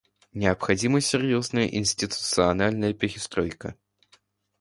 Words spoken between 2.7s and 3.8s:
перестройка.